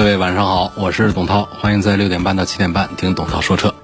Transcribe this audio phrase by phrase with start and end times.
[0.00, 3.74] 各位晚上好，我是董涛，欢迎在六点半到七点半听董涛说车。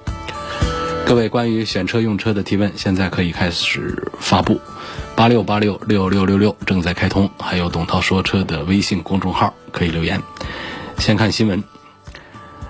[1.05, 4.59] 各位关于选车用车的提问，现在可以开始发布，
[5.15, 10.23] 八六八六六六六六正在开通，还有董涛说车的微信公众号可以留言。
[10.97, 11.63] 先看新闻，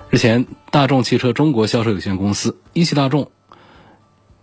[0.09, 3.31] 日前，大众汽车中国销售有限公司、一汽大众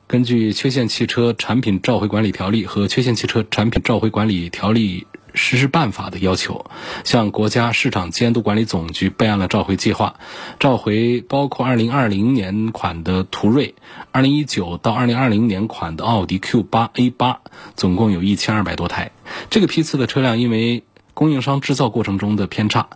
[0.06, 5.06] 根据《缺陷汽车产品召回管理条例》和《缺陷汽车产品召回管理条例》。
[5.34, 6.64] 实施办法的要求，
[7.04, 10.14] 向国家市场监督管理总局备案了召回计划，
[10.58, 13.74] 召回包括2020年款的途锐
[14.12, 17.36] ，2019到2020年款的奥迪 Q8 A8，
[17.74, 19.10] 总共有一千二百多台。
[19.50, 22.88] 这个批次的车辆因为供应商制造过程中的偏差，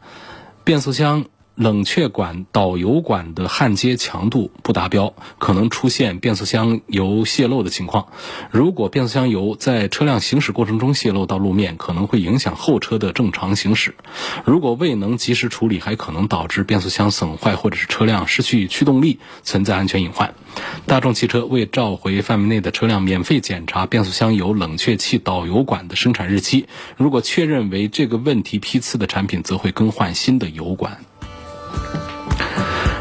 [0.64, 1.27] 变速箱。
[1.59, 8.06] 冷却管、导油管的焊接强度不达标，可能出现变速箱油泄漏的情况。
[8.53, 13.97] 如果变速箱油在车辆行驶过程中泄漏到路面，可能会影响后车的正常行驶。
[14.45, 20.33] 如果未能及时处理，还可能导致变速箱损坏，或者是车辆失去驱动力，存在安全隐患。
[20.86, 26.67] 大众汽车为召回范围内的车辆免费检查变速箱油、冷却器、导油管的生产日期。
[26.97, 31.01] 如果确认为这个问题批次的产品，则会更换新的油管。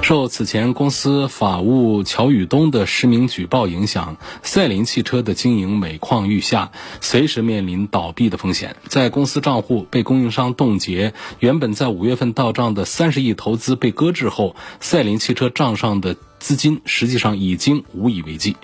[0.02, 8.78] 受此前公司法务乔宇东的实名举报影响，赛麟汽车的经营每况愈下，随时面临倒闭的风险。
[8.88, 16.16] 在公司账户被供应商冻结，原本在五月份到账的三十亿投资被搁置后，赛麟汽车账上的。
[16.40, 18.56] 资金实际上已经无以为继。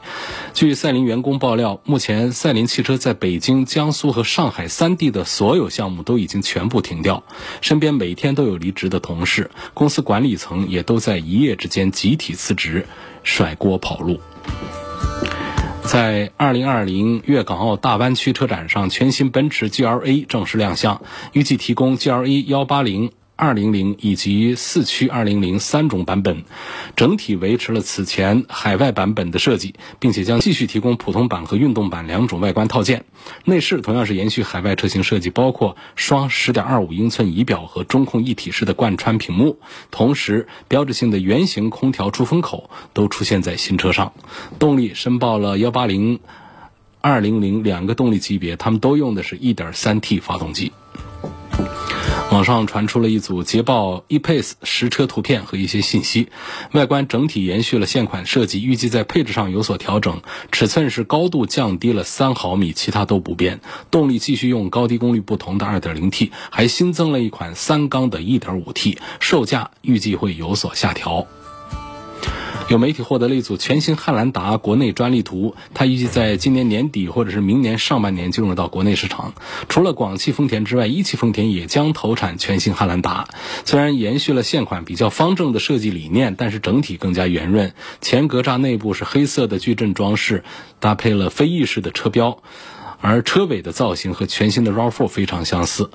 [0.54, 7.24] 据赛麟员工爆料，目前赛麟汽车在北京、江苏和上海三地的所有项目都已经全部停掉，
[7.62, 12.88] 身边每天都有离职的同事，公司管理层也都在一夜之间集体辞职，
[13.24, 14.20] 甩锅跑路。
[15.84, 21.02] 在二零二零粤港澳大湾区车展上，全新奔驰 GLA 正式亮相，
[21.34, 23.12] 预计提供 GLA 幺八零。
[23.36, 26.44] 二零零以及四驱二零零三种版本，
[26.96, 33.06] 整体维持了此前海外版本的设计，并且将继续提供普通版和运动版两种外观套件。
[33.44, 39.58] 内饰同样是延续海外车型设计，包括双十点二五英寸仪表和中控一体式的贯穿屏幕，
[39.90, 44.14] 同时标志性的圆形空调出风口都出现在新车上。
[44.60, 46.20] 动力申报了幺八零、
[47.02, 50.72] 二零零两个动力级别，它们都用的是一点三 T 发动机。
[52.34, 56.30] 网上传出了一组捷豹 E-Pace 实车图片和一些信息，
[56.72, 60.20] 外观整体延续了现款设计，预计在配置上有所调整，
[60.52, 63.60] 尺寸是高度降低了三毫米，其他都不变。
[63.92, 71.28] 动力继续用高低功率不同的 2.0T，还新增了一款三缸的 1.5T，售价预计会有所下调。
[72.74, 79.36] 有媒体获得了一组全新汉兰达国内专利图，它预计在今年年底或者是明年上半年进入到国内市场。
[79.70, 83.28] 除了广汽丰田之外，一汽丰田也将投产全新汉兰达。
[83.64, 87.76] 虽然延续了现款比较方正的设计理念，但是整体更加圆润。
[88.02, 90.44] 前格栅内部是黑色的矩阵装饰，
[90.80, 92.40] 搭配了飞翼式的车标，
[93.02, 95.92] 而车尾的造型和全新的 RAV4 非常相似。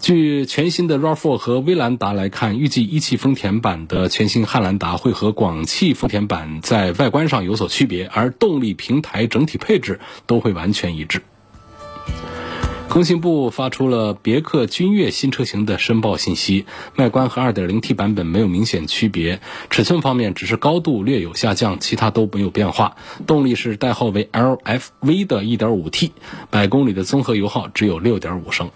[0.00, 11.22] 据全新的 RAV4 和威兰达来看，预计一汽丰田版的全新汉兰达会和广汽丰田版在外观上有所区别，而动力、平台、整体配置都会完全一致。
[12.88, 16.64] 工信部发出了别克君越新车型的申报信息，
[16.96, 22.96] 外观和 2.0T 版本没有明显区别，尺寸方面只是高度略有下降，其他都没有变化。
[23.26, 26.10] 动力是代号为 LFV 的 1.5T，
[26.48, 28.70] 百公里的综合油耗只有6.5升。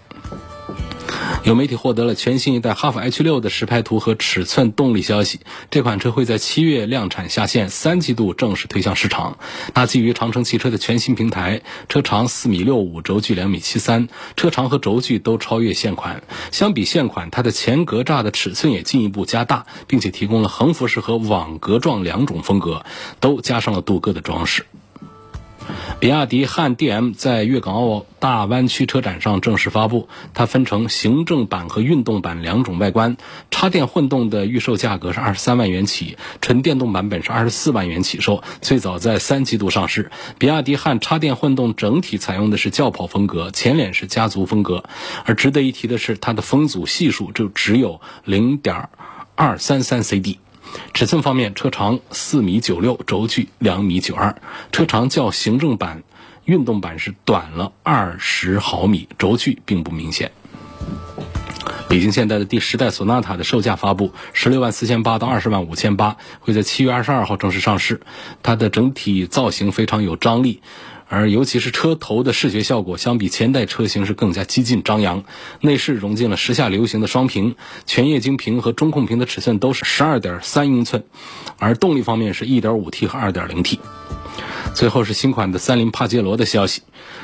[1.43, 5.39] 有媒体获得了全新一代哈弗 H 六的实拍图和尺寸动力消息。
[5.69, 9.37] 这款车会在七月量产下线，三季度正式推向市场。
[9.73, 16.23] 它基于长城汽车的全新平台，车长四米六五，轴距两米七三，车长和轴距都超越现款。
[16.51, 22.83] 相比现款，它的前格栅的尺寸也进一步加大，并且提供了横幅式和网格状两种风格，
[23.19, 24.65] 都加上了镀铬的装饰。
[25.99, 33.17] 比亚迪汉 DM 在粤港澳大湾区车展上正式发布，它分成行政版和运动版两种外观。
[33.51, 38.43] 插电混动的预售价格是二十三万元起，纯电动版本是二十四万元起售。
[38.61, 40.11] 最早在三季度上市。
[40.37, 44.83] 比亚迪汉插电混动整体采用的是轿跑风格，前脸是家族风格。
[45.25, 48.89] 而值得一提的是，它的风阻系数就只有零点
[49.35, 50.39] 二三三 CD。
[50.93, 54.35] 尺寸方面，车长四米九六，轴距两米九二，
[54.71, 56.03] 车长较行政版、
[56.45, 60.31] 运动版是短了二十毫米，轴距并不明显。
[61.87, 68.01] 北京现代的第十代索纳塔的售价发布，十六万四千八到二十万五千八，会在七月二十二号正式上市。
[68.41, 70.61] 它的整体造型非常有张力。
[71.07, 75.23] 而尤其是车头的视觉效果，相比前代车型是更加激进张扬。
[75.61, 77.55] 内饰融进了时下流行的双屏，
[77.85, 81.03] 全液晶屏和中控屏的尺寸都是十二点三英寸，
[81.59, 83.79] 而动力方面是一点五 T 和二点零 T。
[84.73, 86.81] 最后是新款的三菱帕杰罗的消息，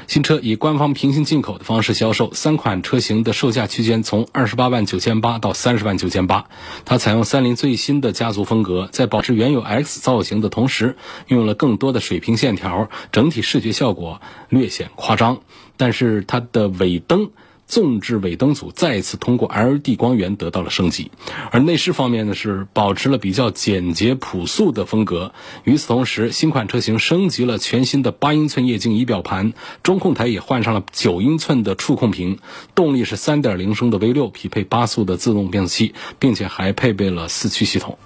[0.07, 6.45] 新车以官方平行进口的方式销售，三款车型的售价区间从二十八万九千八到三十万九千八。
[6.85, 10.95] 它采用三菱最新的家族风格，在保持原有 X 造型的同时，
[11.27, 15.41] 运用了更多的水平线条，整体视觉效果略显夸张。
[15.77, 17.31] 但是它的尾灯。
[17.71, 21.09] 纵置尾灯组再次通过 LED 光源得到了升级，
[21.51, 25.31] 而内饰方面呢是保持了比较简洁朴素的风格。
[25.63, 29.53] 与此同时，新款车型升级了全新的八英寸液晶仪表盘，
[29.83, 32.39] 中控台也换上了九英寸的触控屏，
[32.75, 37.97] 动力是三点零升的 V 六，匹配八速的自动变速器，并且还配备了四驱系统。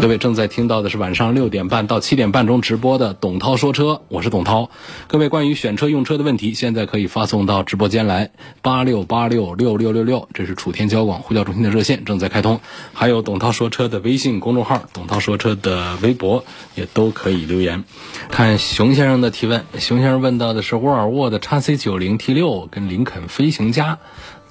[0.00, 4.70] 各位正在听到的是晚上六点半到七点半钟直播的董涛说车，我是董涛。
[5.08, 8.30] 各位关于选车用车的问题，现在可以发送到直播间来，
[8.62, 12.60] 八六八六六六六六，这是楚天交广呼叫中心的热线正在开通。
[12.94, 17.84] 还有董涛说车的微信公众号，董涛说车的微博也都可以留言。
[18.30, 23.98] 看熊先生的提问，熊先生问到的是沃尔沃的 x C 九零 T 六跟林肯飞行家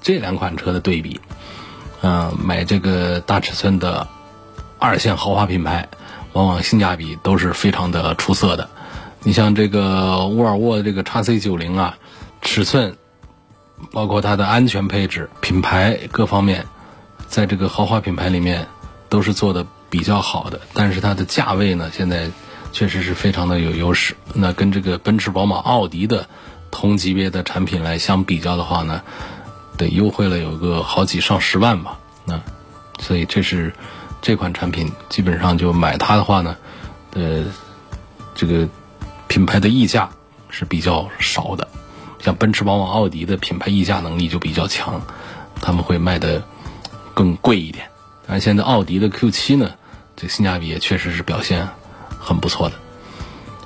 [0.00, 1.20] 这两款车的对比。
[2.02, 4.06] 嗯，买这个大尺寸的。
[4.80, 5.88] 二线豪华品牌，
[6.32, 8.70] 往往性价比都是非常的出色的。
[9.22, 11.98] 你像这个沃尔沃的这个 x C 九零啊，
[12.40, 12.96] 尺寸，
[13.92, 16.64] 包括它的安全配置、品牌各方面，
[17.28, 18.66] 在这个豪华品牌里面
[19.10, 20.58] 都是做的比较好的。
[20.72, 22.30] 但是它的价位呢，现在
[22.72, 24.16] 确实是非常的有优势。
[24.32, 26.26] 那跟这个奔驰、宝马、奥迪的
[26.70, 29.02] 同级别的产品来相比较的话呢，
[29.76, 31.98] 得优惠了有个好几上十万吧。
[32.24, 32.40] 那
[32.98, 33.74] 所以这是。
[34.22, 36.56] 这款产品基本上就买它的话呢，
[37.14, 37.44] 呃，
[38.34, 38.68] 这个
[39.28, 40.08] 品牌的溢价
[40.50, 41.66] 是比较少的，
[42.20, 45.00] 像奔驰、宝马、奥迪的品牌溢价能力就比较强，
[45.60, 46.42] 他们会卖的
[47.14, 47.86] 更贵一点。
[48.26, 49.70] 但现在奥迪的 Q7 呢，
[50.16, 51.66] 这性价比也确实是表现
[52.18, 52.74] 很不错的。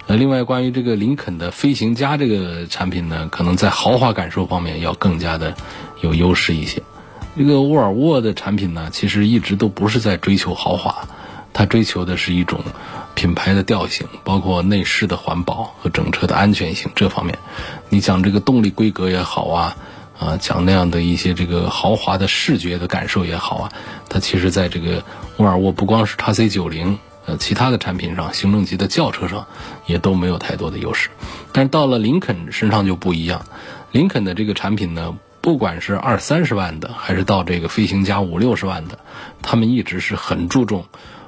[0.06, 5.54] 呃，另外关于这个林肯的飞行家这个产品呢，可能在豪华感受方面要更加的
[6.00, 6.82] 有优势一些。
[7.36, 11.08] 这个沃尔沃的产品呢，其实一直都不是在追求豪华，
[11.52, 12.60] 它追求的是一种
[13.16, 17.36] 品牌的调性，包括内饰的环保和整车的安全性这方面。
[17.88, 19.76] 你讲这个动力规格也好啊，
[20.16, 23.72] 啊讲那样的一些这个豪华的视觉的感受也好啊，
[24.08, 25.02] 它其实在这个
[25.38, 26.96] 沃尔沃不光是 x C 九零，
[27.26, 29.44] 呃，其他的产品上，行政级的轿车上
[29.86, 31.10] 也都没有太多的优势。
[31.50, 33.44] 但是到了林肯身上就不一样，
[33.90, 35.16] 林肯的这个产品呢。
[35.44, 38.98] 不管是二三十万的，还是到这个飞行家五六十万的，
[39.42, 40.86] 他们一直是很注重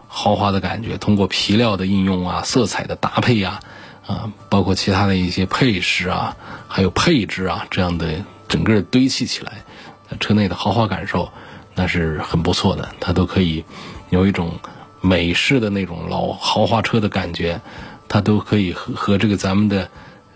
[0.08, 3.60] 豪华的感觉，通过皮料的应用啊、色彩的搭配呀，
[4.06, 6.34] 啊，包括其他的一些配饰啊，
[6.66, 9.52] 还有配置啊，这样的整个堆砌起来，
[10.18, 11.30] 车内的豪华感受
[11.74, 13.66] 那是很不错的，它都可以
[14.08, 14.58] 有一种
[15.02, 17.60] 美式的那种老豪华车的感觉，
[18.08, 19.90] 它都可以和和这个咱们的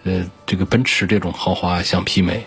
[0.05, 2.47] 呃这个奔驰这种豪华相媲美。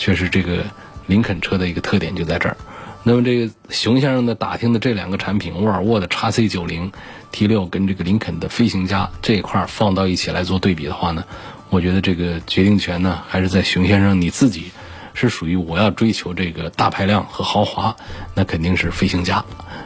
[0.00, 0.64] 确实，这个
[1.06, 2.56] 林肯车的一个特点就在这儿。
[3.02, 6.90] 那么，这个熊先生呢打听的这两个产品，沃尔沃的 x C 九零
[7.30, 11.24] T 六跟这个林肯的飞行家这一块放到一起来做对比的话呢，
[11.68, 14.70] 我觉得这个决定权呢还是在熊先生你自己，
[15.12, 17.94] 是属于我要追求这个大排量和豪华，
[18.34, 19.44] 那肯定是飞行家，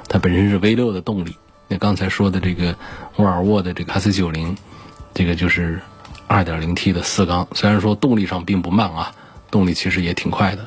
[0.09, 1.35] 它本身是 V 六的动力。
[1.67, 2.77] 那刚才说的这个
[3.17, 4.57] 沃尔沃的这个 x C 九零，
[5.13, 5.81] 这个就是
[6.29, 9.13] 二点零 T 的四缸，虽然说动力上并不慢啊。
[9.55, 10.67] 动力其实也挺快的，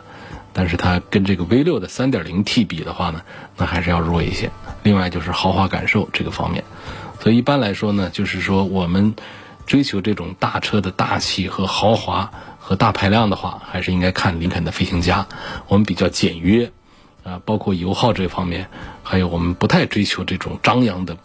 [0.54, 3.22] 但是它跟这个 V 六的 3.0T 比的话呢，
[3.58, 4.50] 那还是要弱一些。
[4.84, 6.64] 另外就是豪华感受这个方面，
[7.20, 9.14] 所以一般来说呢，就是说我们
[9.66, 15.28] 追求这种大车的大气和豪华和大排量的话，还是应该看林肯的飞行家。
[15.68, 16.72] 我们比较简约
[17.26, 18.70] 啊，包括油耗这方面，
[19.04, 21.18] 还有我们不太追求这种张扬的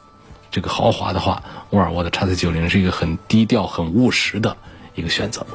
[0.50, 1.40] 这个豪华的话，
[1.70, 4.56] 沃尔沃的 x C 九零是一个很低调、很务实的
[4.96, 5.46] 一个选择。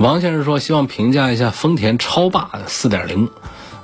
[0.00, 3.28] 王先生说，希望评价一下丰田超霸四点零，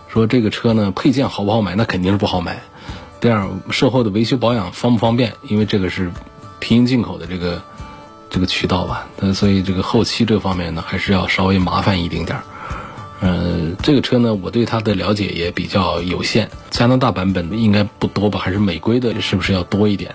[0.09, 1.75] 说这个车呢配件好不好买？
[1.75, 2.59] 那肯定是不好买。
[3.21, 5.35] 第二，售后的维修保养方不方便？
[5.43, 6.11] 因为这个是
[6.59, 7.61] 平行进口的这个
[8.31, 12.45] 这个渠道吧，那所以这个后期这方面呢，还是要稍微麻烦一丁点儿。
[13.21, 16.49] 嗯，这个车呢，我对它的了解也比较有限。
[16.71, 18.39] 加拿大版本应该不多吧？
[18.39, 20.15] 还是美规的，是不是要多一点？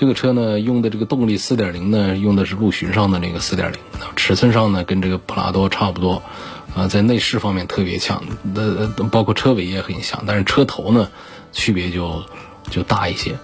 [0.00, 3.74] 这个车呢，用的这个动力4.0呢，用的是陆巡上的那个4.0，
[4.16, 6.22] 尺寸上呢跟这个普拉多差不多，
[6.74, 11.10] 啊，在内饰方面特别强，呃，包括车尾也很像，但是车头呢
[11.52, 12.24] 区别就
[12.70, 13.36] 就大一些，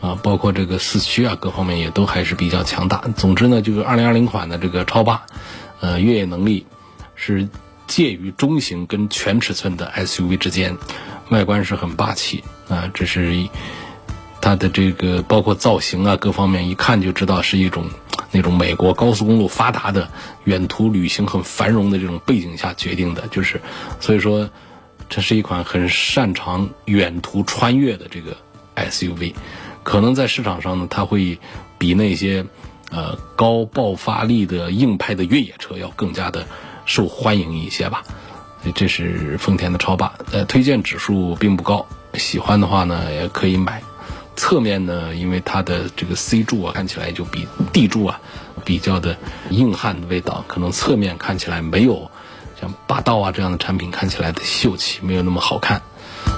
[0.00, 2.98] 啊，包括这个四驱啊各方面也都还是比较强大。
[3.16, 5.26] 总之呢，就是2020款的这个超霸，
[5.80, 6.64] 呃，越野能力
[7.16, 7.48] 是
[7.88, 10.78] 介于中型跟全尺寸的 SUV 之间，
[11.30, 13.48] 外观是很霸气啊，这是。
[14.44, 17.86] 它的这个包括造型啊，各方面一看就知道是一种
[18.30, 20.10] 那种美国高速公路发达的
[20.44, 23.62] 远途旅行很繁荣的这种背景下决定的，就是
[24.00, 24.50] 所以说
[25.08, 28.36] 这是一款很擅长远途穿越的这个
[28.76, 29.32] SUV，
[29.82, 31.38] 可能在市场上呢，它会
[31.78, 32.44] 比那些
[32.90, 36.46] 呃高爆发力的硬派的越野车要更加的
[36.84, 38.04] 受欢迎一些吧。
[38.74, 43.82] 这是丰田的超霸，呃，推荐指数并不高，喜欢的话呢也可以买。
[44.36, 48.20] 侧面呢，因为它的这个 C 柱啊，看起来就比 D 柱啊
[48.64, 49.16] 比较的
[49.50, 52.10] 硬汉的味道，可能侧面看起来没有
[52.60, 55.80] 像霸道啊这样的产品看起来的秀气，没有那么好看。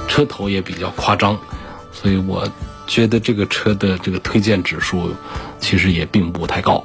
[0.09, 1.39] 车头也比较夸张，
[1.93, 2.49] 所以我
[2.87, 5.15] 觉得这个车的这个推荐指数
[5.61, 6.85] 其实也并不太高。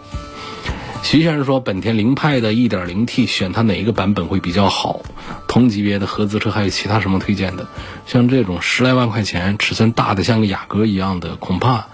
[1.03, 5.01] 徐先生说，本田凌派的 1.0T 选它哪一个版本会比较好？
[5.47, 7.67] 同级别的合资车还有其他什么推荐的？
[8.05, 11.85] 像这种十来万块钱、尺寸大的像个雅阁一样的，恐怕，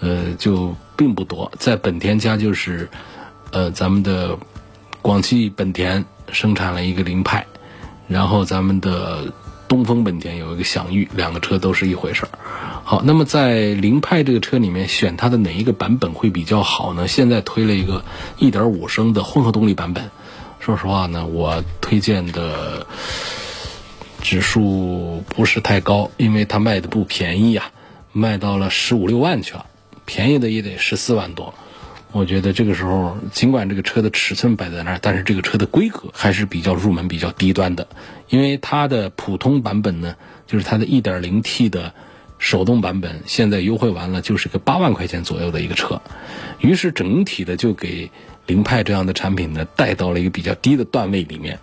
[0.00, 1.50] 呃，就并不多。
[1.58, 2.88] 在本田家就是，
[3.50, 4.38] 呃，咱们的
[5.00, 7.46] 广汽本田生产了一个凌派，
[8.06, 9.32] 然后咱们的
[9.72, 12.28] 东风本田有一个享域，两个车都是一回事儿。
[12.84, 17.08] 好，那么在凌派这个车里面选它的哪一个版本会比较好呢？
[17.08, 18.04] 现在推了一个
[18.38, 20.10] 1.5升的混合动力版本，
[20.60, 22.86] 说实话呢，我推荐的
[24.20, 27.70] 指数不是太高，因为它卖的不便宜啊，
[28.12, 29.64] 卖到了十五六万去了，
[30.04, 31.54] 便宜的也得十四万多。
[32.12, 37.86] 我觉得这个时候，尽管这个车的尺寸摆在那儿，但是这个车的规格还是比较入门、比较低端的，
[38.28, 40.14] 因为它的普通版本呢，
[40.46, 41.92] 就是它的 1.0T 的。
[42.38, 46.02] 手动版本现在优惠完了，就是个八万块钱左右的一个车，
[46.58, 48.10] 于是整体的就给
[48.46, 51.60] 凌派这样的产品呢带到了一个比较低的段位里面。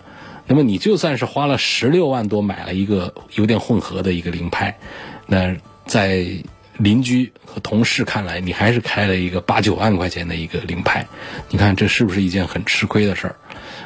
[0.47, 4.79] 那么你就算是花了十六万多买了一个油电混合的一个凌派，
[5.27, 5.53] 那
[5.85, 6.25] 在
[6.79, 11.05] 邻居和同事看来，你还是开了一个八九万块钱的一个凌派，
[11.49, 13.35] 你看这是不是一件很吃亏的事儿？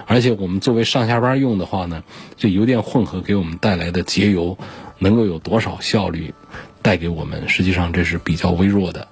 [0.06, 2.04] 而且我们作为上下班用的话呢，
[2.38, 4.58] 这油电混合给我们带来的节油
[5.00, 6.34] 能够有多少效率？
[6.82, 9.08] 带给我们，实际上这是比较微弱的，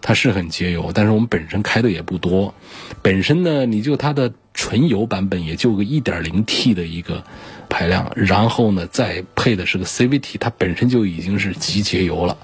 [0.00, 2.54] 它是很节油，但是我们本身开的也不多。
[3.02, 7.24] 本身呢，你就它的纯油版本也就个一点零 T 的一个
[7.68, 12.38] 排量，然后呢再配的是个 CVT，它本身就已经是极节油了。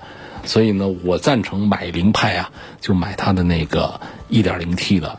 [0.45, 5.19] 所以呢，我赞成买凌派啊，就买它的那个 1.0T 的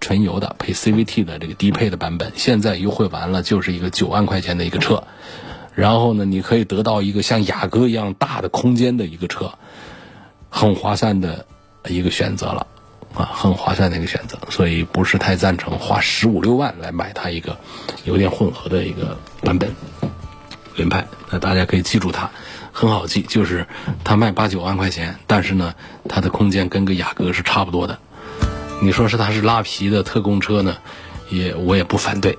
[0.00, 2.32] 纯油的配 CVT 的这个低配的版本。
[2.36, 5.04] 现在优惠完了，就是一个九万块钱的一个车。
[5.74, 9.52] 然后呢，你可以得到一个像雅阁一样大的空间的一个车，
[10.48, 11.46] 很划算的
[11.88, 12.66] 一个选择了，
[13.14, 17.58] 啊，很划算的一个选择，所以不是太赞成花十五六万来买它一个
[18.04, 19.74] 油电混合的一个版本
[20.76, 21.08] 凌派。
[21.30, 22.30] 那大家可以记住它，
[22.76, 23.68] 很好记，就是
[24.02, 25.74] 它卖八九万块钱，但是呢，
[26.08, 28.00] 它的空间跟个雅阁是差不多的。
[28.82, 30.76] 你说是它是拉皮的特供车呢，
[31.30, 32.36] 也我也不反对。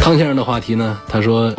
[0.00, 1.00] 汤先生的话题呢？
[1.06, 1.54] 他说，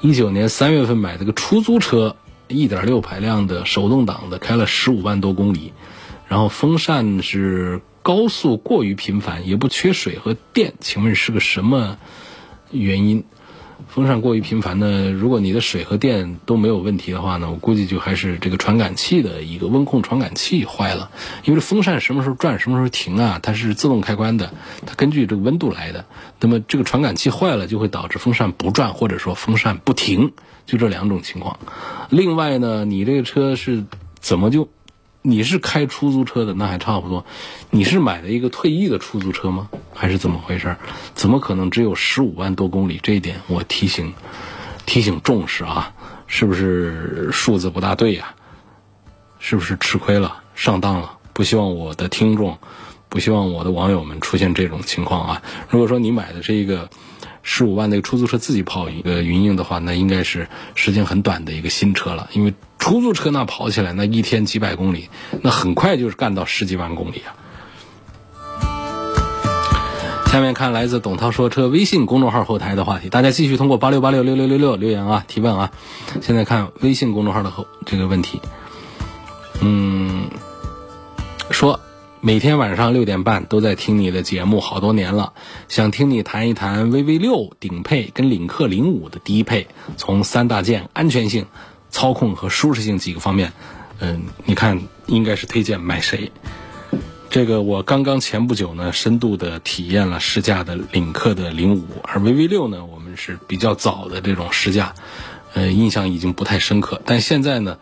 [0.00, 2.16] 一九年三月份买这个出租车，
[2.48, 5.72] 一点六排量的手动挡的，开了十五万多公里，
[6.26, 11.98] 然后风扇是高速过于频繁，也不缺水和电，请问是个什么
[12.72, 13.24] 原因？
[13.88, 15.10] 风扇过于频繁呢？
[15.10, 21.10] 如果你的水和电都没有问题的话呢，我估计就还是这个传感器的一个温控传感器坏了。
[21.44, 23.38] 因为风扇什么时候转，什么时候停啊？
[23.42, 24.52] 它是自动开关的，
[24.86, 26.04] 它根据这个温度来的。
[26.40, 30.32] 那么这个传感器坏了，就会导致风扇不转，或者说风扇不停，
[30.66, 31.58] 就这两种情况。
[32.10, 33.84] 另外呢，你这个车是
[34.20, 34.68] 怎么就？
[35.26, 37.24] 你是开出租车的，那还差不多。
[37.70, 39.70] 你是买了一个退役的出租车吗？
[39.94, 40.76] 还是怎么回事？
[41.14, 43.00] 怎么可能只有十五万多公里？
[43.02, 44.12] 这一点我提醒
[44.84, 45.90] 提醒重视啊！
[46.26, 48.34] 是不是数字不大对呀？
[49.38, 51.10] 是不是吃亏了、上当了？
[51.32, 52.58] 不希望我的听众，
[53.08, 55.42] 不希望我的网友们出现这种情况啊！
[55.70, 56.90] 如果说你买的是一个
[57.42, 62.52] 十五万的出租车自己跑一个云鹰的话，那应该是时间很短的一个新车了，因为
[62.84, 65.08] 出租车那跑起来那一天几百公里，
[65.40, 67.32] 那很快就是干到十几万公里啊！
[70.30, 75.72] 下面看来自董涛说车微信公众号后台的话题，大家继续通过八六八六六六六六留言啊，提问啊。
[76.20, 78.42] 现在看微信公众号的后这个问题，
[79.62, 80.28] 嗯，
[81.50, 81.80] 说
[82.20, 85.32] 每天晚上六点半都在听你的节目，好多年了，
[85.68, 91.46] 想听你谈一谈 VV 六顶配跟领克零五的低配，从三大件、安全性、
[91.94, 93.52] 操控和舒适性几个方面，
[94.00, 96.32] 嗯，你看应该是推荐买谁？
[97.30, 104.92] 这个我刚刚前不久呢，深度的体验了试驾的领克的零五，而 VV 六呢，我们是比较早的这种试驾，
[105.52, 107.00] 呃，印象已经不太深刻。
[107.06, 107.78] 但现在呢，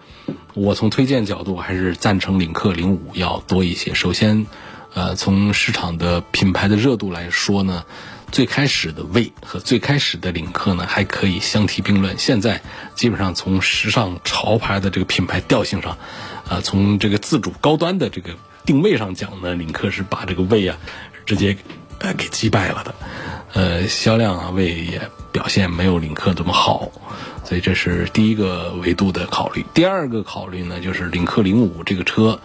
[0.53, 3.95] 我从推荐角度还是赞成领克零五要多一些。
[3.95, 4.47] 首先，
[4.93, 7.85] 呃，从市场的品牌的热度来说呢，
[8.33, 12.19] 最开始的魏和最开始的领克呢还可以相提并论。
[12.19, 12.61] 现在
[12.97, 15.97] 基本上从时尚潮牌的这个品牌调性上，
[16.49, 18.31] 呃，从这个自主高端的这个。
[18.65, 20.79] 定位上讲呢，领克是把这个魏啊
[21.27, 21.57] 直接
[21.99, 22.95] 呃给击败了的，
[23.55, 26.89] 呃销量啊魏也表现没有领克这么好，
[27.45, 29.67] 所以这是第一个维度的考虑。
[29.75, 32.39] 第二个考虑呢，就是领克零五这个车，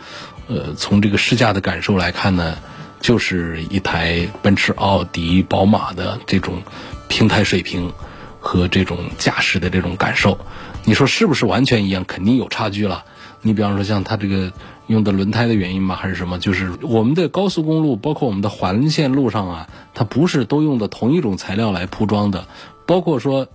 [0.47, 2.57] 呃从这个试驾的感受来看呢，
[2.99, 6.61] 就是一台奔驰、奥迪、宝马的这种
[7.07, 7.91] 平台水平
[8.39, 10.37] 和这种驾驶的这种感受，
[10.85, 12.05] 你说是不是完全一样？
[12.05, 13.03] 肯定有差距了。
[13.41, 14.51] 你比方说像它这个。
[14.87, 15.97] 用的轮胎的原因吗？
[15.97, 16.39] 还是什么？
[16.39, 22.47] 就是我们的高速公路，包括我们的环线路上啊，它不是都用的同一种材料来铺装的。
[22.85, 23.49] 包括说，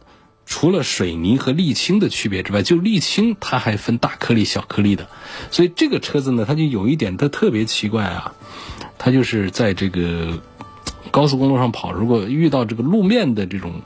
[0.45, 5.09] 除了水泥和沥青的区别之外，就沥青它还分大颗粒、小颗粒的。
[5.51, 8.35] 所以这个车子呢，它就有一点它特别奇怪啊，
[9.05, 10.41] 它就是在这个
[11.11, 13.83] 高速公路上跑，如果遇到这个路面的这种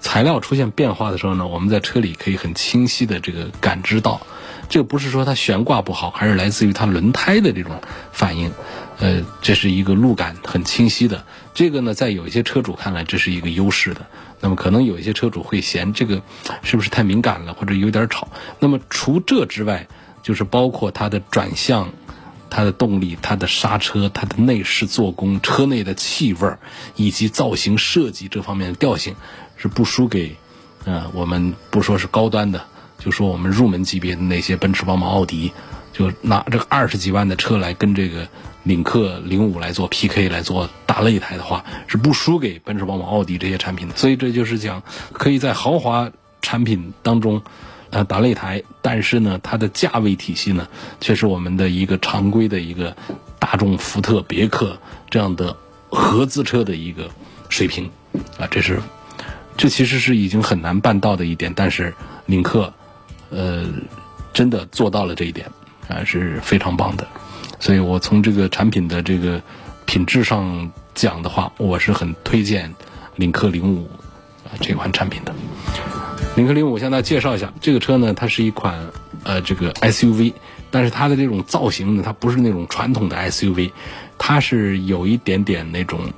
[0.00, 4.20] 材料出现变化的时候呢，我们在车里可以很清晰的这个感知到。
[4.68, 7.80] 这不是说它悬挂不好，还是来自于它轮胎的这种
[8.12, 8.52] 反应，
[8.98, 11.24] 呃，这是一个路感很清晰的。
[11.54, 14.02] 这个呢，在有一些车主看来，这是一个优势的。
[14.40, 16.22] 那么可能有一些车主会嫌这个
[16.62, 18.28] 是不是太敏感了，或者有点吵。
[18.58, 19.88] 那么除这之外，
[20.22, 21.88] 就是包括它的转向、
[22.50, 26.54] 它的动力、它的刹车、它的内饰做工、车内的气味
[26.96, 29.14] 以及造型设计这方面的调性，
[29.56, 30.36] 是不输给，
[30.84, 32.60] 呃，我们不说是高端的。
[32.98, 35.52] 就说我们入门级别的那些奔驰、宝马、奥迪，
[35.94, 38.28] 就拿这个二十几万的车来跟这个
[38.62, 43.96] 领克零五来做 PK 来做打擂台的话，是不输给奔驰、宝马、奥迪这些产品的。
[43.96, 44.82] 所以这就是讲，
[45.12, 46.10] 可以在豪华
[46.42, 47.40] 产品当中，
[47.90, 50.66] 呃打擂台，但是呢，它的价位体系呢，
[51.00, 52.96] 却是我们的一个常规的一个
[53.38, 55.56] 大众、福特、别克这样的
[55.88, 57.10] 合资车的一个
[57.48, 57.90] 水平，
[58.38, 58.80] 啊，这是
[59.56, 61.94] 这其实是已经很难办到的一点，但是
[62.26, 62.72] 领克。
[63.32, 63.64] 呃，
[64.32, 65.48] 真的做到了这一点，
[65.86, 67.06] 啊是非常棒的，
[67.60, 69.40] 所以我从这个产品的这个
[69.86, 72.74] 品质上讲的话，我是很推荐
[73.14, 73.88] 领克零五
[74.42, 75.32] 啊这款产品的。
[76.36, 78.90] 领克零五向大家介绍一下，这个车呢，它是一款
[79.24, 80.32] 呃这个 SUV，
[80.70, 83.72] 但是它的这种造型呢，它不是那种传统的 SUV，
[84.18, 86.12] 它是有一点点那种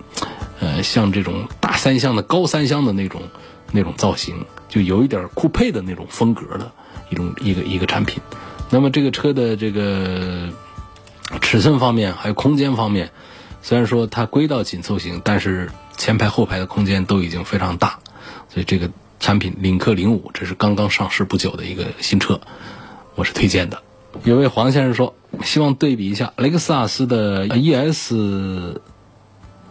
[0.60, 3.22] 呃像这种大三厢的高三厢的那种
[3.72, 6.70] 那种造型，就有一点酷配的那种风格的。
[7.10, 8.22] 一种一个一个产品，
[8.70, 10.48] 那么这个车的这个
[11.42, 13.10] 尺寸方面还有空间方面，
[13.60, 17.98] 虽然说它归到紧凑型，但是前排后排的空间都已经非常大，
[18.48, 18.88] 所以这个
[19.22, 22.40] 产品领克零五这是刚刚上市不久的一个新车，
[23.14, 23.80] 我是推荐的。
[24.24, 28.14] 有位黄先生说，希望对比一下雷克萨斯的 ES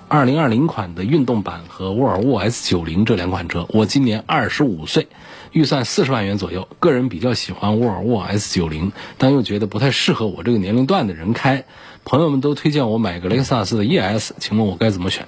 [0.07, 3.67] 二零二零款的运动版和沃尔沃 S 九零这两款车。
[3.71, 5.09] 我今年二十五岁。
[5.51, 11.65] 预算四十万元左右，个人比较喜欢沃尔沃 S 九零，但又觉得不太适合我这个年龄段的人开。
[12.05, 15.27] 朋友们都推荐我买个雷克萨斯的 ES，请问我该怎么选？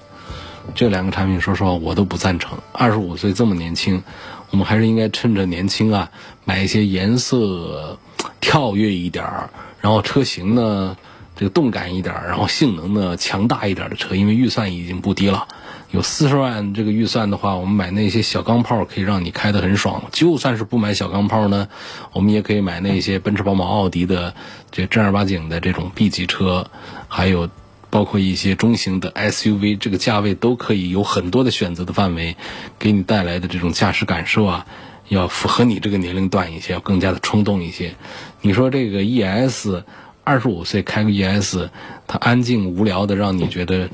[0.75, 2.57] 这两个产品，说实话我都不赞成。
[2.71, 4.03] 二十五岁这么年轻，
[4.49, 6.09] 我们还是应该趁着年轻啊，
[6.45, 7.97] 买一些颜色
[8.41, 9.49] 跳跃一点儿，
[9.81, 10.97] 然后车型呢
[11.35, 15.47] 这个动感一点儿，然后性能呢强大一点的车，因为预算已经不低了。
[15.91, 20.03] 有四十万这个预算的话，我们买那些小钢炮可以让你开得很爽。
[20.11, 21.67] 就算是不买小钢炮呢，
[22.13, 24.33] 我们也可以买那些奔驰、宝马、奥迪的
[24.71, 26.65] 这正儿八经的这种 B 级车，
[27.07, 27.47] 还有
[27.93, 32.35] 包括一些中型的 SUV，这个价位都可以有很多的选择的范围，
[32.79, 34.65] 给你带来的这种驾驶感受啊，
[35.09, 37.93] 要符合你这个年龄段一些，要更加的冲动一些。
[38.41, 39.83] 你说这个 ES，
[40.23, 41.69] 二十五岁开个 ES，
[42.07, 43.91] 它安静无聊的，让你觉得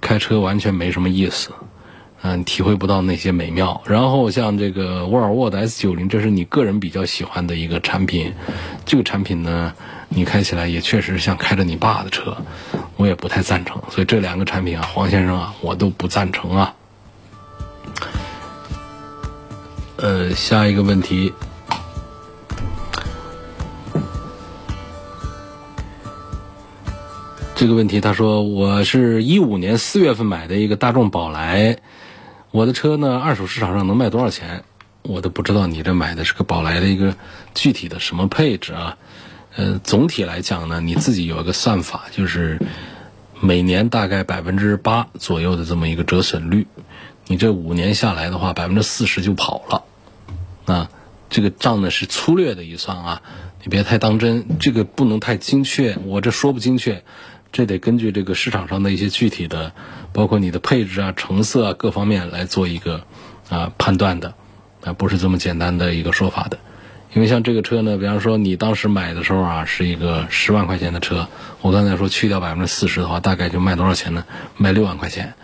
[0.00, 1.50] 开车完全没什么意思，
[2.22, 3.82] 嗯，体会不到那些美妙。
[3.84, 8.32] 然后像这个沃尔沃的 S 九零，这是你个人比较喜欢的一个产品，
[8.86, 9.74] 这个产品呢，
[10.08, 12.38] 你开起来也确实像开着你爸的车，
[12.96, 13.82] 我也不太赞成。
[13.90, 16.74] 所以这两个产品啊，黄先生啊，我都不赞成啊。
[19.96, 21.32] 呃，下一个问题，
[27.54, 31.78] 这个问题他说我是一五年四月份买的一个大众宝来，
[32.50, 34.64] 我的车呢二手市场上能卖多少钱？
[35.02, 37.14] 我都不知道你这买的是个宝来的一个
[37.54, 38.96] 具体的什么配置啊？
[39.56, 42.60] 呃，总体来讲呢，你自己有一个算法，就是
[43.40, 46.66] 每年大概百分之八左右的这么一个折损率。
[47.26, 49.84] 你这五年下来的话，百分之四十就跑了，
[50.66, 50.90] 啊，
[51.30, 53.22] 这个账呢是粗略的一算啊，
[53.62, 57.02] 你别太当真，这个不能太精确，我这说不精确，
[57.50, 59.72] 这得根据这个市场上的一些具体的，
[60.12, 63.04] 包括你的配置啊、成色啊各方面来做一个
[63.48, 64.34] 啊判断的，
[64.82, 66.58] 啊不是这么简单的一个说法的，
[67.14, 71.28] 因为像这个车呢，比方说你当时买的时候啊是一个十万块钱的车，
[71.60, 74.24] 我刚才说去掉百分之四十的话，大概就卖多少钱呢？
[74.56, 75.34] 卖六万块钱。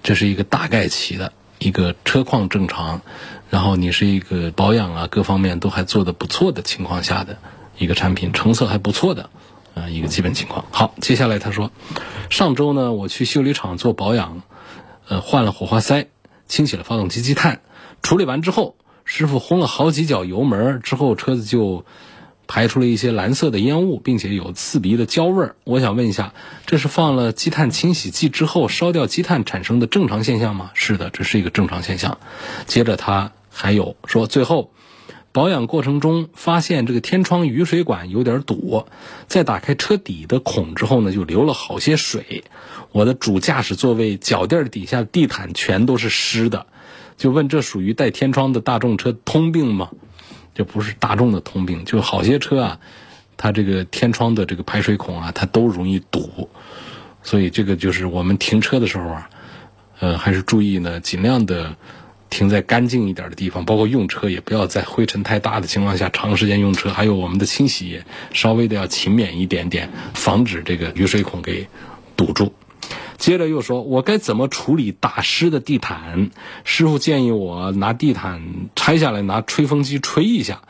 [0.00, 3.02] 这是一个大概齐的一个车况正常，
[3.50, 7.36] 然后你是一个保养啊各方面都还做的不错的情况下的
[7.76, 9.28] 一个产品，成色还不错的
[9.74, 10.66] 啊一个基本情况。
[10.70, 11.72] 好，接下来他说，
[12.30, 14.42] 上周呢我去修理厂做保养，
[15.08, 16.06] 呃换了火花塞，
[16.46, 17.60] 清洗了发动机积碳，
[18.02, 18.76] 处理完之后，
[19.10, 21.84] 师傅轰了好几脚油门之后，车子就。
[22.50, 25.56] 排出了一些蓝色的烟雾，并且有刺鼻的焦味儿。
[25.64, 26.32] 我想问一下，
[26.64, 30.70] 这是放了积碳清洗剂之后烧掉积碳产生的正常现象吗？
[30.72, 32.16] 是的，这是一个正常现象。
[32.66, 34.70] 接着他还有说，最后
[35.30, 38.86] 保养过程中发现这个天窗雨水管有点堵，
[39.26, 42.44] 在打开车底的孔之后呢，就流了好些水。
[42.92, 46.66] 我的主驾驶座位脚垫底下地毯全都是湿的，
[47.18, 49.90] 就问这属于带天窗的大众车通病吗？
[50.54, 52.80] 这不是大众的通病，就好些车啊，
[53.36, 56.48] 它这个天窗的这个排水孔啊，它都容易堵，
[57.22, 59.30] 所以这个就是我们停车的时候啊，
[60.00, 61.76] 呃，还是注意呢，尽量的
[62.28, 68.02] 停在干净一点的地方，包括用车也不要在灰尘太大的情况下长时间用车，还有我们的清洗
[68.32, 71.66] 稍微的要勤勉一点点，防止这个雨水孔给
[72.16, 72.52] 堵住。
[73.16, 76.30] 接着又说，我该怎么处理打湿的地毯？
[76.64, 78.42] 师傅建议我拿地毯
[78.76, 80.62] 拆下来，拿吹风机吹一下。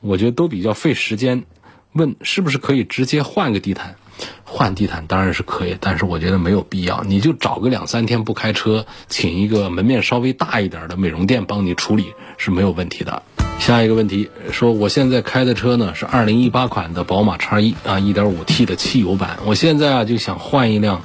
[0.00, 1.44] 我觉得都比较费时间。
[1.92, 3.96] 问是不是可以直接换个地毯？
[4.44, 7.02] 换地毯当然是可以，但是我觉得没有必要。
[7.04, 13.22] 你就找个两三天不开车，请一个门面稍微大一点的美容店帮你处理是没有问题的。
[13.58, 19.38] 下一个问题说，我现在开的车呢是二零一八款的宝马叉一啊，一点五 T 的汽油版。
[19.46, 21.02] 我现在啊就想换一辆。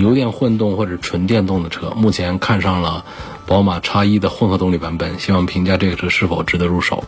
[0.00, 3.04] 油电混动或者纯电动的车，目前看上了
[3.46, 7.04] 宝马叉一的混合动力版本，希望评价这个车是否值得入手。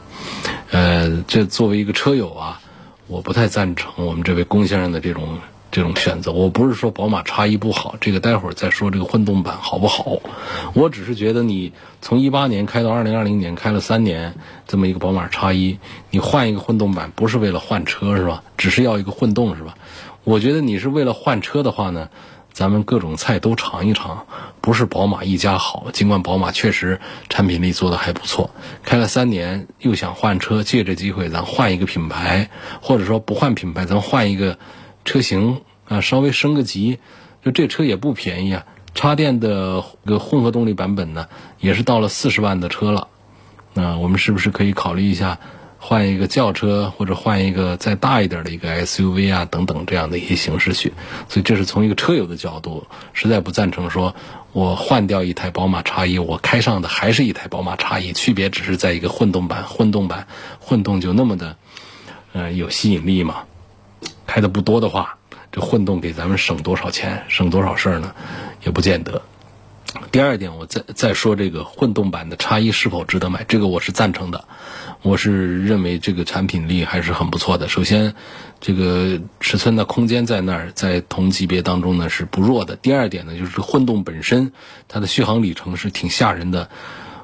[0.71, 2.61] 呃，这作为一个车友啊，
[3.07, 5.39] 我不太赞成我们这位龚先生的这种
[5.71, 6.33] 这种选择。
[6.33, 10.19] 我不是说宝马叉一不好，这个待会儿再说这个混动版好不好。
[10.75, 14.35] 我只是觉得你从一八年开到二零二零年，开了三年
[14.67, 15.79] 这么一个宝马叉一，
[16.11, 18.43] 你换一个混动版不是为了换车是吧？
[18.59, 19.75] 只是要一个混动是吧？
[20.25, 22.09] 我觉得你是为了换车的话呢？
[22.53, 24.27] 咱们各种菜都尝一尝，
[24.61, 25.87] 不是宝马一家好。
[25.93, 28.51] 尽管宝马确实产品力做的还不错，
[28.83, 34.59] 开了三年又想换车，借这机会咱换一个品牌，或者说不换品牌，咱换一个
[35.05, 36.99] 车型啊，稍微升个级。
[37.45, 41.27] 就这车也不便宜啊，插电的个混合动力版本呢，
[41.59, 43.09] 也是到了四十万的车了。
[43.75, 45.41] 那我们是不是可以考虑一下？
[45.85, 50.93] 换一个轿车，或者换一个再大一点的一个 SUV 啊，等等这样的一些形式去。
[51.29, 54.15] 所以这是从一个车友的角度，实在不赞成说，
[54.53, 60.29] 我换掉一台宝马叉一，我开上的还是一台宝马叉一，区别只是在一个混动版，混动版
[60.61, 61.57] 混动就那么的，
[62.33, 63.43] 呃，有吸引力嘛？
[64.25, 65.19] 开的不多的话，
[65.51, 68.15] 这混动给咱们省多少钱，省多少事儿呢？
[68.65, 69.21] 也不见得。
[70.11, 73.45] 第二点，我再再说这个混动版的叉一是否值得买？
[73.45, 74.45] 这个我是赞成的。
[75.03, 77.69] 我是认为这个产品力还是很不错的。
[77.69, 78.15] 首先，
[78.61, 82.77] 这个尺寸的空间在那儿，在同级别当中呢是不弱的。
[82.77, 84.53] 第二点呢，就是混动本身
[84.87, 86.71] 它的续航里程是挺吓人的。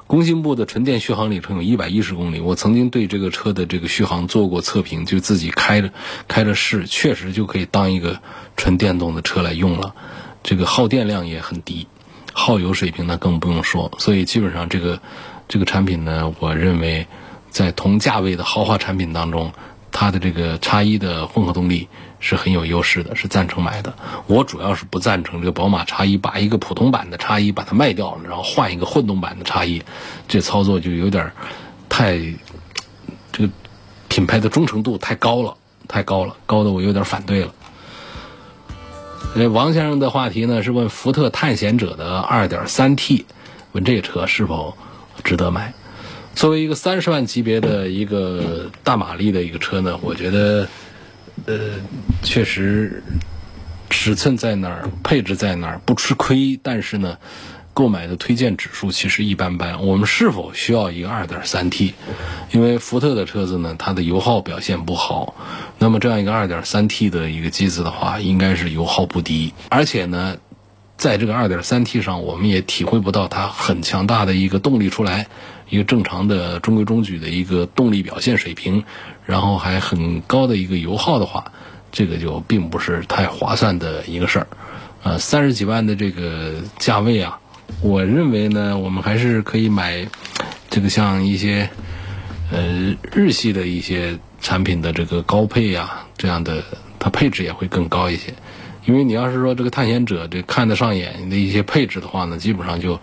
[0.07, 5.91] 工信部的纯电续航里程有一百一十公里，我曾经对这个车的这个续航做过测评，就自己开着
[6.27, 8.19] 开着试，确实就可以当一个
[8.57, 9.95] 纯电动的车来用了。
[10.43, 11.87] 这个耗电量也很低，
[12.33, 13.91] 耗油水平呢更不用说。
[13.99, 14.99] 所以基本上这个。
[15.51, 17.07] 这个产品呢，我认为
[17.49, 19.51] 在同价位的豪华产品当中，
[19.91, 21.87] 它的这个叉一的混合动力
[22.19, 23.93] 是很有优势的，是赞成买的。
[24.27, 29.81] 我主要是不赞成这个宝马叉一把一个普通版的叉一把它卖掉了，然后换一个混动版的叉一，
[30.27, 31.31] 这操作就有点
[31.87, 32.19] 太
[33.31, 33.49] 这个
[34.07, 35.55] 品牌的忠诚度太高了，
[35.87, 37.53] 太高了，高的我有点反对了。
[39.35, 43.25] 呃，王先生的话题呢是问福特探险者的 2.3T，
[43.71, 44.75] 问这个车是否
[45.23, 45.73] 值得买。
[46.39, 50.65] 作为一个三十万级别的一个大马力的一个车呢，我觉得，
[51.45, 51.71] 呃，
[52.23, 53.03] 确实
[53.89, 56.57] 尺寸在那儿，配置在那儿，不吃亏。
[56.63, 57.17] 但是呢，
[57.73, 59.85] 购买的推荐指数其实一般般。
[59.85, 61.93] 我们是否需要一个二点三 T？
[62.53, 65.35] 因为福特的车子呢，它的油耗表现不好。
[65.77, 69.53] 那么这样一个二点三 T 的一个机子的话，应该是油耗不低。
[69.67, 70.37] 而且呢，
[70.95, 75.27] 在这个 2.3T 上，我们也体会不到它很强大的一个动力出来。
[75.69, 78.83] 一个正常的中规中矩的一个动力表现水平，
[79.25, 81.51] 然后还很高的一个油耗的话，
[81.91, 84.47] 这个就并不是太划算的一个事儿。
[85.03, 87.39] 呃，三十几万的这个价位啊，
[87.81, 90.07] 我认为呢，我们还是可以买
[90.71, 91.69] 这个像一些
[92.51, 96.63] 呃日系的一些产品的这个高配啊这样的，
[96.97, 98.33] 它配置也会更高一些。
[98.85, 102.99] 因为你要是说这个探险者这看得上眼的一些配置的话呢，基本上就。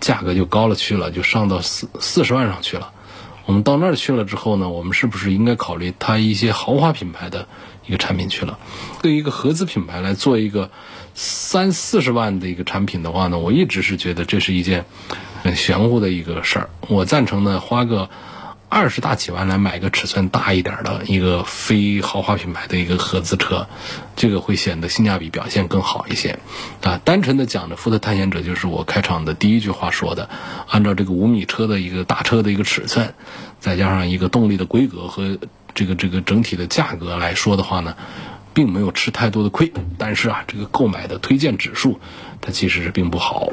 [0.00, 2.92] 价格就高了去了，就上到四四十万上去了。
[3.46, 7.46] 我们到那儿去了之后呢，我们是不是应该考虑它一些豪华品牌的
[7.86, 8.58] 一个产品去了？
[9.02, 10.70] 对于一个合资品牌来做一个
[11.14, 14.84] 三四十万的一个产品的话呢，我一直是觉得这是一件
[15.42, 16.70] 很玄乎的一个事儿。
[16.88, 18.08] 我赞成呢，花个。
[18.74, 23.68] 二十大几万来买个尺寸大一点的一个非豪华品牌的一个合资车，
[24.16, 26.40] 这个会显得性价比表现更好一些。
[26.82, 30.28] 啊，单纯的讲的福特探险者就是我开场的第一句话说的，
[30.66, 33.14] 按照这个五米车的一个大车的一个尺寸，
[33.60, 35.38] 再加上一个动力的规格和
[35.72, 37.94] 这个这个整体的价格来说的话呢，
[38.54, 39.72] 并没有吃太多的亏。
[39.98, 42.00] 但是啊，这个购买的推荐指数，
[42.40, 43.52] 它其实是并不好。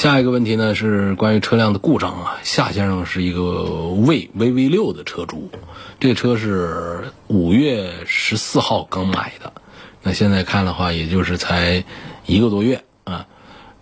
[0.00, 2.38] 下一个问题呢是关于车辆的故障啊。
[2.42, 5.50] 夏先生是一个魏 VV 六的车主，
[5.98, 9.52] 这车是五月十四号刚买的，
[10.02, 11.84] 那现在看的话，也就是才
[12.24, 13.26] 一个多月啊。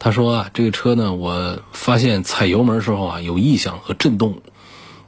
[0.00, 4.40] 他说啊，这个车呢，我发现踩油门时候啊有异响和震动，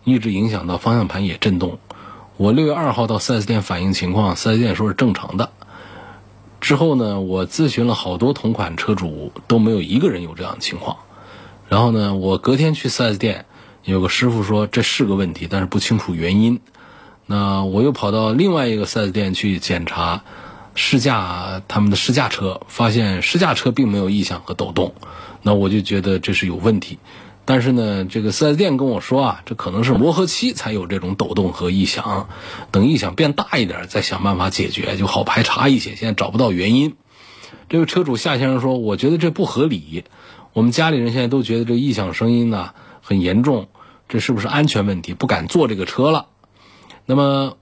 [0.05, 1.81] 一直影响到方向盘也震动。
[2.37, 5.51] 我六月二号到 4S 店反映情况，4S 店说是正常的。
[6.61, 10.99] 之后呢，我咨询了好多同款车主，都没有一个人有这样的情况。
[11.68, 13.46] 然后呢，我隔天去 4S 店，
[13.85, 16.61] 有个师傅说这是个问题，但是不清楚原因。
[17.27, 20.23] 那我又跑到另外一个 4S 店去检查
[20.75, 24.94] 试驾他们的试驾车，发现试驾车并没有异响和抖动。
[25.42, 26.99] 那我就觉得这是有问题。
[27.51, 32.29] 但是呢，这个 4S 店跟我说啊，这可能是磨合期才有这种抖动和异响，
[32.71, 35.97] 等异响变大一点再想办法解决就好排查一些。
[35.97, 36.95] 现在找不到原因。
[37.69, 40.05] 这位车主夏先生说：“我觉得这不合理。
[40.53, 42.71] 我们家里人现在都觉得这异响声音呢
[43.03, 43.67] 很严重，
[44.09, 45.15] 这是不是安全问题？
[45.15, 46.27] 不敢坐这个车了。”
[47.05, 47.57] 那么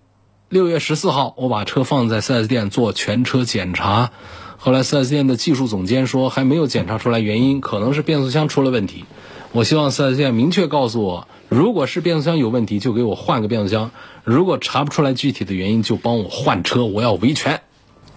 [0.51, 4.11] 六月十四号，我把车放在 4S 店做全车检查，
[4.59, 9.07] 后来 4S 店的技术总监说还没有检查出来原因，可能是变速箱出了问题。
[9.53, 13.91] 我希望 4S 店明确告诉我，如果是变速箱有问题，就给我换个变速箱；
[14.25, 16.85] 如果查不出来具体的原因，就帮我换车。
[16.85, 17.63] 我要维权，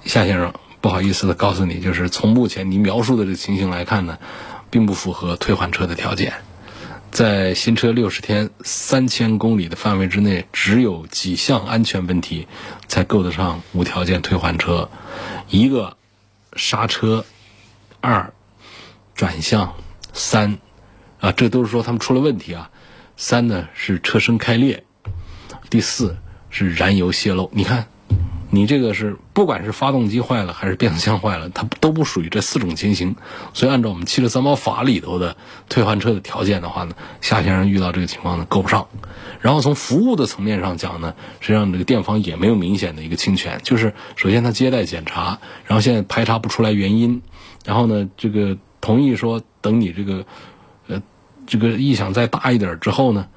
[0.04, 0.54] 夏先生。
[0.82, 4.18] 不好意思的告诉你，就是从目前你描述的这情形来看呢，
[4.72, 6.34] 并不符合退换车的条件。
[7.12, 12.48] 在新车六十天三千公里的范围之内，只有几项安全问题
[12.88, 14.90] 才够得上无条件退换车。
[15.50, 15.98] 一个
[16.56, 17.26] 刹车，
[18.00, 18.34] 二
[19.14, 19.76] 转向，
[20.14, 20.58] 三
[21.22, 22.70] 啊，这都是说他们出了问题啊。
[23.16, 24.84] 三呢是车身开裂，
[25.70, 26.18] 第四
[26.50, 27.50] 是燃油泄漏。
[27.54, 27.86] 你看。
[28.54, 33.16] 你这个是不管是发动机坏了还是变速箱坏了，它都不属于这四种情形。
[33.54, 35.38] 所以按照我们汽车三包法里头的
[35.70, 38.90] 退换车的条件的话呢，夏先生遇到这个情况呢够不上。
[39.40, 43.62] 然后从服务的层面上讲呢，实际上这个店方也没有明显的一个侵权。
[43.64, 47.22] 就是首先他接待检查，然后现在排查不出来原因，
[47.64, 50.26] 然后呢这个同意说等你这个
[51.52, 53.28] 这个异响再大一点之后呢，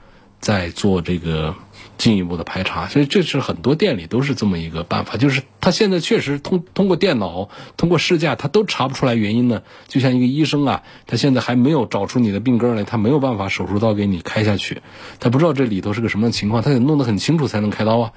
[0.40, 1.55] 再做这个。
[1.96, 9.62] 进一步的排查，所以这是很多店里都是这么一个办法，就是他现在确实通通过电脑、通过试驾，他都查不出来原因呢。
[9.87, 14.83] 就像一个医生啊，他现在还没有找出你的病根来，他没有办法手术刀给你开下去，
[15.20, 18.12] 他不知道这里头是个什么情况，他得弄得很清楚才能开刀啊。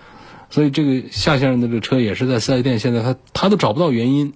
[0.50, 4.34] 所以这个夏先生的这个车也是在四 S 店，现在他他都找不到原因。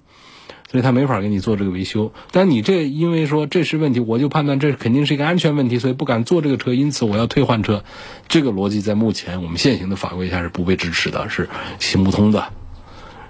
[0.72, 2.14] 所以他没法给你做这个维修。
[2.32, 7.84] 但你这因为说这是问题，我就判断这肯定是一个安全问题，所以不敢做这个车，因此我要退换车。
[8.30, 12.48] 这个逻辑在目前我们现行的法规下是不被支持的，是行不通的，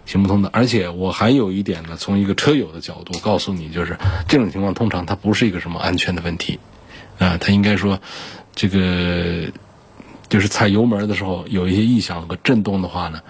[0.06, 0.50] 行不通的。
[0.54, 6.60] 而且我还有一点呢，从一个车友的角度告诉你，就是这种情况通常它不是一个什么安全的问题，
[7.18, 8.00] 啊，它应该说
[8.54, 9.52] 这个
[10.30, 13.22] 就是踩油门的时候有一些异响和震动的话呢，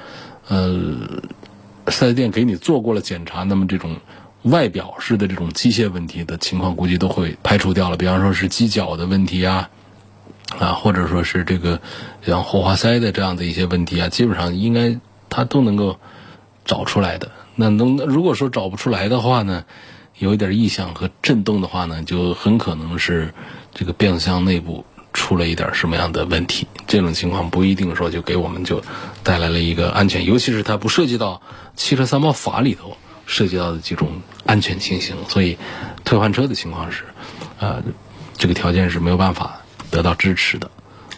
[0.49, 1.21] 呃。
[1.91, 3.97] 四 S 店给你做过了检查，那么这种
[4.43, 7.97] 外表式的这种机械问题的情况，估计都会排除掉了。
[7.97, 9.69] 比方说是机脚的问题啊，
[10.57, 11.79] 啊，或者说是这个
[12.25, 14.97] 像火花塞的这样的一些问题啊，基本上应该
[15.29, 15.99] 它都能够
[16.65, 17.31] 找出来的。
[17.55, 19.65] 那能如果说找不出来的话呢，
[20.17, 23.33] 有一点异响和震动的话呢，就很可能是
[23.73, 24.85] 这个变速箱内部。
[25.13, 26.65] 出了一点什么样的问题？
[26.91, 28.83] 这种情况不一定说就给我们就
[29.23, 31.41] 带来了一个安全，尤其是它不涉及到
[31.77, 34.09] 汽车三包法里头涉及到的几种
[34.45, 35.57] 安全情形，所以
[36.03, 37.03] 退换车的情况是，
[37.61, 37.81] 呃，
[38.35, 40.69] 这个条件是没有办法得到支持的。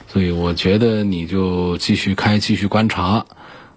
[0.07, 3.25] 所以我觉得你就继续开，继续观察，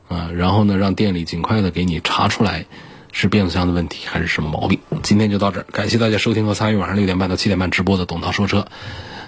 [0.08, 2.66] 啊，然后呢，让店里尽快的给你查出来
[3.10, 4.78] 是变速箱的问题还是什么毛病。
[5.02, 8.66] 今天就到这儿，感谢大家收听和参与晚上六点半到七点半直播的董涛说车。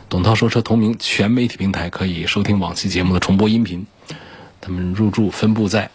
[0.09, 3.87] 董涛说车同名全媒体平台可以收听往期节目的重播音频，
[4.59, 5.91] 他们入驻分布在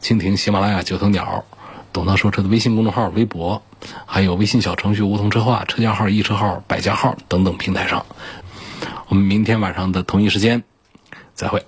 [0.00, 1.44] 蜻蜓、喜马拉雅、九头鸟、
[1.92, 3.62] 董涛说车的微信公众号、微博，
[4.06, 8.06] 还有微信小程序“梧桐车话”、车架号、易车号、百家号等等平台上。
[9.08, 10.64] 我们明天晚上的同一时间
[11.34, 11.62] 再会。